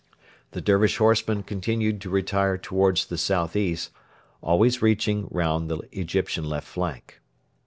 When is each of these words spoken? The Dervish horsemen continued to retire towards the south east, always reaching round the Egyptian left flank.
The 0.53 0.61
Dervish 0.61 0.97
horsemen 0.97 1.43
continued 1.43 2.01
to 2.01 2.09
retire 2.09 2.57
towards 2.57 3.05
the 3.05 3.19
south 3.19 3.55
east, 3.55 3.91
always 4.41 4.81
reaching 4.81 5.27
round 5.29 5.69
the 5.69 5.81
Egyptian 5.93 6.45
left 6.45 6.67
flank. 6.67 7.21